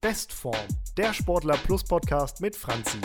[0.00, 0.54] Bestform,
[0.96, 2.98] der Sportler Plus Podcast mit Franzi.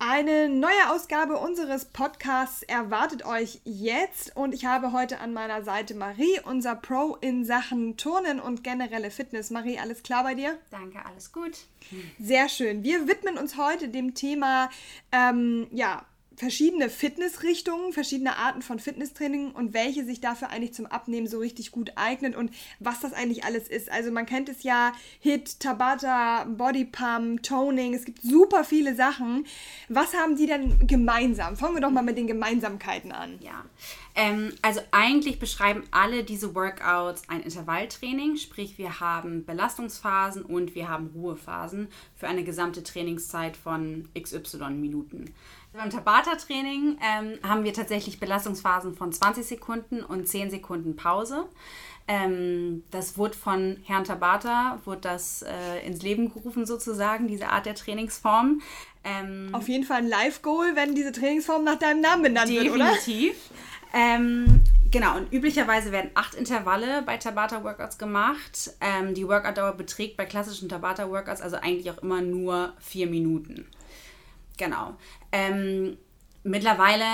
[0.00, 5.94] Eine neue Ausgabe unseres Podcasts erwartet euch jetzt und ich habe heute an meiner Seite
[5.94, 9.50] Marie, unser Pro in Sachen Turnen und generelle Fitness.
[9.50, 10.58] Marie, alles klar bei dir?
[10.72, 11.56] Danke, alles gut.
[12.18, 12.82] Sehr schön.
[12.82, 14.70] Wir widmen uns heute dem Thema,
[15.12, 16.04] ähm, ja,
[16.36, 21.70] verschiedene Fitnessrichtungen, verschiedene Arten von Fitnesstraining und welche sich dafür eigentlich zum Abnehmen so richtig
[21.70, 23.90] gut eignet und was das eigentlich alles ist.
[23.90, 29.46] Also man kennt es ja, Hit, Tabata, Bodypump, Toning, es gibt super viele Sachen.
[29.88, 31.56] Was haben die denn gemeinsam?
[31.56, 33.38] Fangen wir doch mal mit den Gemeinsamkeiten an.
[33.40, 33.64] Ja,
[34.14, 40.88] ähm, also eigentlich beschreiben alle diese Workouts ein Intervalltraining, sprich wir haben Belastungsphasen und wir
[40.88, 45.34] haben Ruhephasen für eine gesamte Trainingszeit von XY Minuten.
[45.72, 51.48] Beim Tabata-Training ähm, haben wir tatsächlich Belastungsphasen von 20 Sekunden und 10 Sekunden Pause.
[52.06, 57.66] Ähm, das wurde von Herrn Tabata, wurde das äh, ins Leben gerufen sozusagen, diese Art
[57.66, 58.60] der Trainingsform.
[59.02, 62.72] Ähm, Auf jeden Fall ein Live-Goal, wenn diese Trainingsform nach deinem Namen benannt definitiv.
[62.72, 62.94] wird, oder?
[62.94, 63.36] Definitiv.
[63.96, 68.72] Ähm, genau, und üblicherweise werden acht Intervalle bei Tabata-Workouts gemacht.
[68.80, 73.68] Ähm, die Workout-Dauer beträgt bei klassischen Tabata-Workouts also eigentlich auch immer nur vier Minuten.
[74.56, 74.96] Genau.
[75.30, 75.96] Ähm,
[76.42, 77.04] mittlerweile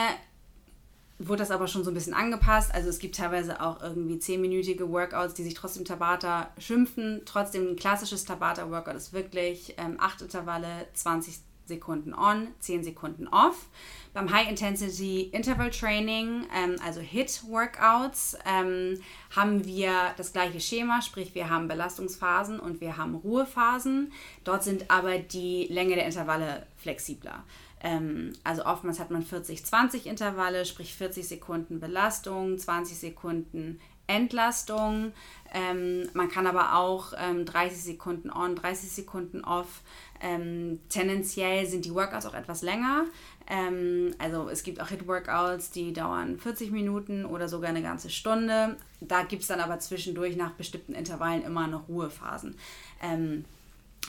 [1.18, 2.74] wurde das aber schon so ein bisschen angepasst.
[2.74, 7.20] Also es gibt teilweise auch irgendwie zehnminütige Workouts, die sich trotzdem Tabata schimpfen.
[7.26, 11.40] Trotzdem ein klassisches Tabata-Workout ist wirklich ähm, acht Intervalle, 20
[11.70, 13.68] Sekunden on, 10 Sekunden off.
[14.12, 19.00] Beim High Intensity Interval Training, ähm, also HIT Workouts, ähm,
[19.34, 24.12] haben wir das gleiche Schema, sprich wir haben Belastungsphasen und wir haben Ruhephasen.
[24.44, 27.44] Dort sind aber die Länge der Intervalle flexibler.
[27.82, 35.12] Ähm, also oftmals hat man 40-20 Intervalle, sprich 40 Sekunden Belastung, 20 Sekunden Entlastung.
[35.52, 39.82] Ähm, man kann aber auch ähm, 30 Sekunden on, 30 Sekunden off.
[40.20, 43.06] Ähm, tendenziell sind die Workouts auch etwas länger.
[43.48, 48.76] Ähm, also es gibt auch Hit-Workouts, die dauern 40 Minuten oder sogar eine ganze Stunde.
[49.00, 52.56] Da gibt es dann aber zwischendurch nach bestimmten Intervallen immer noch Ruhephasen.
[53.03, 53.44] Ähm,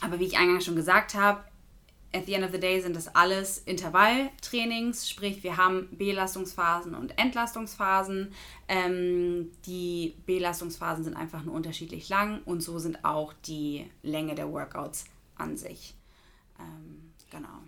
[0.01, 1.43] aber wie ich eingangs schon gesagt habe,
[2.13, 7.17] at the end of the day sind das alles Intervalltrainings, sprich wir haben Belastungsphasen und
[7.17, 8.33] Entlastungsphasen.
[8.67, 14.51] Ähm, die Belastungsphasen sind einfach nur unterschiedlich lang und so sind auch die Länge der
[14.51, 15.05] Workouts
[15.35, 15.95] an sich.
[16.61, 17.61] Ähm, genau.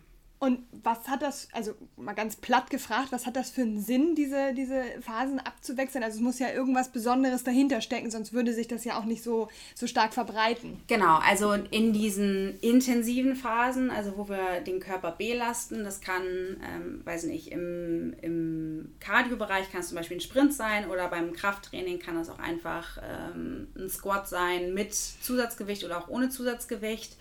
[0.43, 4.13] Und was hat das, also mal ganz platt gefragt, was hat das für einen Sinn,
[4.13, 6.03] diese, diese Phasen abzuwechseln?
[6.03, 9.23] Also es muss ja irgendwas Besonderes dahinter stecken, sonst würde sich das ja auch nicht
[9.23, 10.81] so, so stark verbreiten.
[10.87, 16.99] Genau, also in diesen intensiven Phasen, also wo wir den Körper belasten, das kann, ähm,
[17.05, 21.99] weiß nicht, im, im Cardio-Bereich kann es zum Beispiel ein Sprint sein oder beim Krafttraining
[21.99, 27.15] kann das auch einfach ähm, ein Squat sein mit Zusatzgewicht oder auch ohne Zusatzgewicht.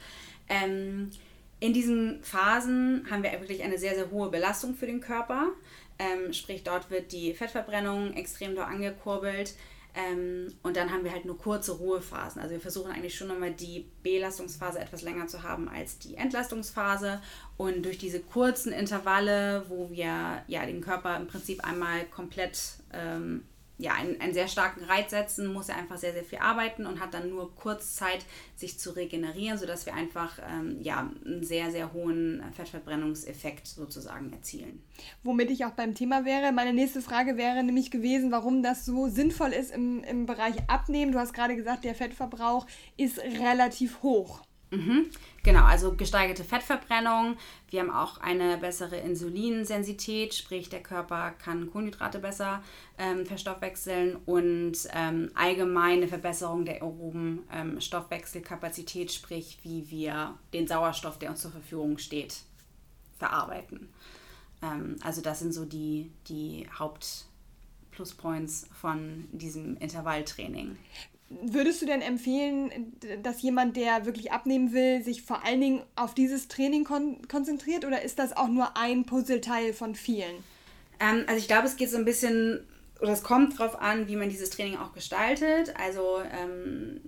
[0.49, 1.11] Ähm,
[1.63, 5.53] in diesen Phasen haben wir wirklich eine sehr, sehr hohe Belastung für den Körper.
[5.97, 9.55] Ähm, sprich, dort wird die Fettverbrennung extrem dort angekurbelt.
[9.95, 12.43] Ähm, und dann haben wir halt nur kurze Ruhephasen.
[12.43, 17.23] Also wir versuchen eigentlich schon nochmal die Belastungsphase etwas länger zu haben als die Entlastungsphase.
[17.57, 22.59] Und durch diese kurzen Intervalle, wo wir ja den Körper im Prinzip einmal komplett
[22.93, 23.45] ähm,
[23.83, 27.01] ja, einen, einen sehr starken Reiz setzen, muss er einfach sehr, sehr viel arbeiten und
[27.01, 31.73] hat dann nur kurz Zeit, sich zu regenerieren, sodass wir einfach ähm, ja, einen sehr,
[31.73, 34.83] sehr hohen Fettverbrennungseffekt sozusagen erzielen.
[35.25, 36.53] Womit ich auch beim Thema wäre.
[36.53, 41.11] Meine nächste Frage wäre nämlich gewesen, warum das so sinnvoll ist im, im Bereich Abnehmen.
[41.11, 42.67] Du hast gerade gesagt, der Fettverbrauch
[42.97, 44.43] ist relativ hoch.
[44.73, 45.11] Mhm.
[45.43, 47.37] Genau, also gesteigerte Fettverbrennung.
[47.69, 52.63] Wir haben auch eine bessere Insulinsensität, sprich der Körper kann Kohlenhydrate besser
[52.97, 61.19] ähm, verstoffwechseln und ähm, allgemeine Verbesserung der aeroben ähm, Stoffwechselkapazität, sprich wie wir den Sauerstoff,
[61.19, 62.37] der uns zur Verfügung steht,
[63.19, 63.91] verarbeiten.
[64.63, 70.79] Ähm, also das sind so die, die Hauptpluspoints von diesem Intervalltraining.
[71.43, 76.15] Würdest du denn empfehlen, dass jemand, der wirklich abnehmen will, sich vor allen Dingen auf
[76.15, 80.45] dieses Training kon konzentriert oder ist das auch nur ein Puzzleteil von vielen?
[81.01, 82.67] Ähm, also ich glaube, es geht so ein bisschen,
[83.01, 85.75] oder es kommt darauf an, wie man dieses Training auch gestaltet.
[85.79, 87.01] Also ähm,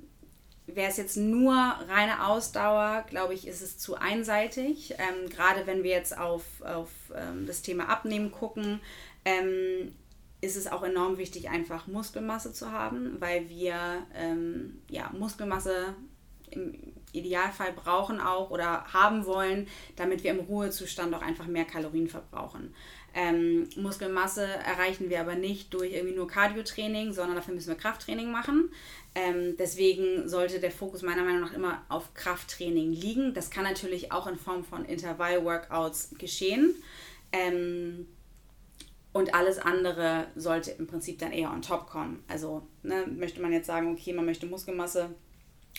[0.66, 4.94] wäre es jetzt nur reine Ausdauer, glaube ich, ist es zu einseitig.
[4.98, 8.80] Ähm, gerade wenn wir jetzt auf, auf ähm, das Thema Abnehmen gucken,
[9.24, 9.94] ähm,
[10.44, 13.76] ist es auch enorm wichtig, einfach Muskelmasse zu haben, weil wir
[14.14, 15.94] ähm, ja, Muskelmasse
[16.50, 16.74] im,
[17.14, 22.74] Idealfall brauchen auch oder haben wollen, damit wir im Ruhezustand auch einfach mehr Kalorien verbrauchen.
[23.14, 28.32] Ähm, Muskelmasse erreichen wir aber nicht durch irgendwie nur Cardio-Training, sondern dafür müssen wir Krafttraining
[28.32, 28.70] machen.
[29.14, 33.32] Ähm, deswegen sollte der Fokus meiner Meinung nach immer auf Krafttraining liegen.
[33.32, 36.74] Das kann natürlich auch in Form von Intervall-Workouts geschehen.
[37.30, 38.08] Ähm,
[39.14, 42.22] und alles andere sollte im Prinzip dann eher on top kommen.
[42.28, 45.14] Also ne, möchte man jetzt sagen, okay, man möchte Muskelmasse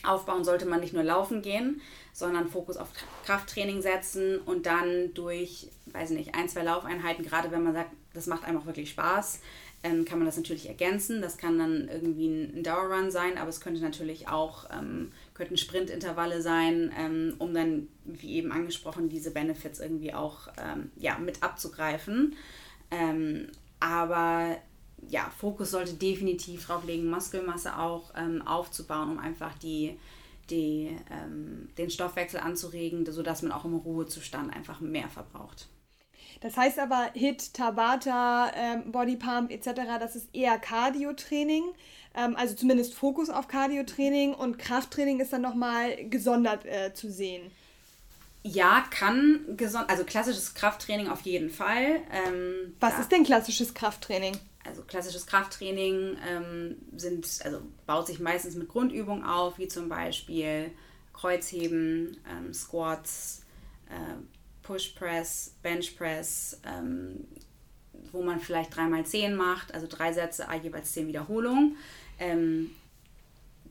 [0.04, 1.82] aufbauen, sollte man nicht nur laufen gehen,
[2.14, 2.90] sondern Fokus auf
[3.26, 8.28] Krafttraining setzen und dann durch, weiß nicht, ein, zwei Laufeinheiten, gerade wenn man sagt, das
[8.28, 9.42] macht einem auch wirklich Spaß,
[9.84, 11.22] ähm, kann man das natürlich ergänzen.
[11.22, 16.42] Das kann dann irgendwie ein Dauerrun sein, aber es könnte natürlich auch, ähm, könnten Sprintintervalle
[16.42, 22.38] sein, ähm, um dann, wie eben angesprochen, diese Benefits irgendwie auch ähm, ja, mit abzugreifen.
[22.92, 23.48] Ähm,
[23.80, 24.58] aber
[25.10, 30.00] ja, Fokus sollte definitiv darauf legen, Muskelmasse auch ähm, aufzubauen, um einfach die,
[30.50, 35.68] die, ähm, den Stoffwechsel anzuregen, sodass man auch im Ruhezustand einfach mehr verbraucht.
[36.42, 41.64] Das heißt aber HIT, Tabata, ähm, Bodypump etc., das ist eher Cardio-Training,
[42.14, 47.52] ähm, also zumindest Fokus auf Cardio-Training und Krafttraining ist dann nochmal gesondert äh, zu sehen.
[48.48, 52.02] Ja, kann gesund, also klassisches Krafttraining auf jeden Fall.
[52.12, 54.38] Ähm, Was ist denn klassisches Krafttraining?
[54.64, 60.70] Also klassisches Krafttraining ähm, sind, also baut sich meistens mit Grundübungen auf, wie zum Beispiel
[61.12, 63.42] Kreuzheben, ähm, Squats,
[63.90, 64.14] äh,
[64.62, 67.26] Push Press, Bench Press, ähm,
[68.12, 71.78] wo man vielleicht dreimal zehn macht, also drei Sätze, jeweils zehn Wiederholungen.
[72.20, 72.70] Ähm,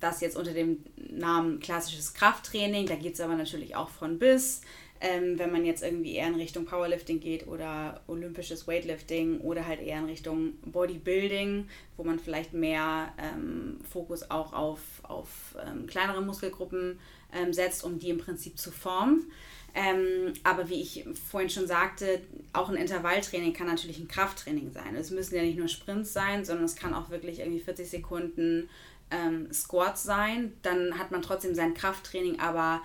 [0.04, 2.86] das jetzt unter dem Namen klassisches Krafttraining.
[2.86, 4.60] Da geht es aber natürlich auch von bis.
[5.00, 9.80] Ähm, wenn man jetzt irgendwie eher in Richtung Powerlifting geht oder olympisches Weightlifting oder halt
[9.80, 16.22] eher in Richtung Bodybuilding, wo man vielleicht mehr ähm, Fokus auch auf, auf ähm, kleinere
[16.22, 16.98] Muskelgruppen
[17.34, 19.30] ähm, setzt, um die im Prinzip zu formen.
[19.74, 22.20] Ähm, aber wie ich vorhin schon sagte,
[22.52, 24.94] auch ein Intervalltraining kann natürlich ein Krafttraining sein.
[24.94, 28.70] Es müssen ja nicht nur Sprints sein, sondern es kann auch wirklich irgendwie 40 Sekunden
[29.10, 32.82] ähm, Squats sein, dann hat man trotzdem sein Krafttraining, aber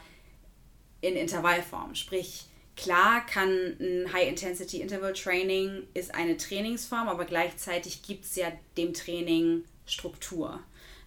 [1.02, 1.96] in Intervallform.
[1.96, 2.46] Sprich,
[2.76, 3.50] klar kann
[3.80, 10.60] ein High-Intensity Interval Training ist eine Trainingsform, aber gleichzeitig gibt es ja dem Training Struktur.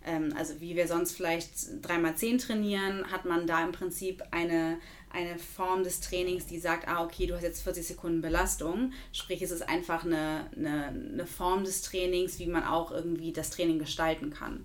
[0.04, 4.78] Ähm, also wie wir sonst vielleicht 3x10 trainieren, hat man da im Prinzip eine,
[5.10, 8.92] eine Form des Trainings, die sagt, ah, okay, du hast jetzt 40 Sekunden Belastung.
[9.12, 13.50] Sprich, es ist einfach eine, eine, eine Form des Trainings, wie man auch irgendwie das
[13.50, 14.64] Training gestalten kann.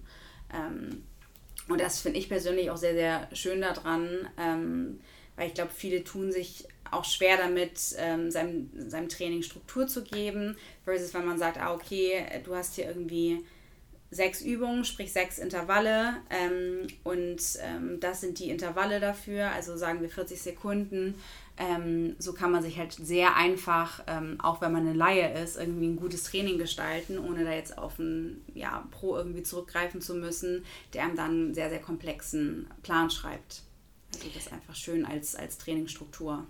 [0.54, 1.04] Ähm,
[1.68, 5.00] und das finde ich persönlich auch sehr, sehr schön daran, ähm,
[5.36, 10.04] weil ich glaube, viele tun sich auch schwer damit, ähm, seinem, seinem Training Struktur zu
[10.04, 13.44] geben, versus wenn man sagt, ah, okay, du hast hier irgendwie
[14.10, 20.02] sechs Übungen, sprich sechs Intervalle ähm, und ähm, das sind die Intervalle dafür, also sagen
[20.02, 21.16] wir 40 Sekunden.
[21.58, 25.58] Ähm, so kann man sich halt sehr einfach, ähm, auch wenn man eine Laie ist,
[25.58, 30.14] irgendwie ein gutes Training gestalten, ohne da jetzt auf einen ja, Pro irgendwie zurückgreifen zu
[30.14, 33.64] müssen, der einem dann einen sehr, sehr komplexen Plan schreibt.
[34.14, 36.46] Also das einfach schön als, als Trainingsstruktur.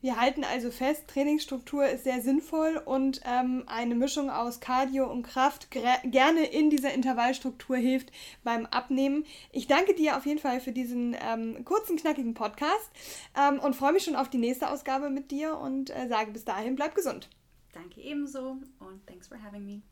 [0.00, 5.22] Wir halten also fest, Trainingsstruktur ist sehr sinnvoll und ähm, eine Mischung aus Cardio und
[5.22, 8.12] Kraft gerne in dieser Intervallstruktur hilft
[8.44, 9.24] beim Abnehmen.
[9.50, 12.90] Ich danke dir auf jeden Fall für diesen ähm, kurzen, knackigen Podcast
[13.36, 16.44] ähm, und freue mich schon auf die nächste Ausgabe mit dir und äh, sage bis
[16.44, 17.28] dahin, bleib gesund.
[17.72, 19.82] Danke ebenso und thanks for having me.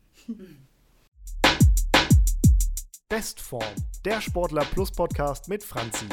[3.09, 3.75] Bestform,
[4.05, 6.05] der Sportler Plus Podcast mit Franzi.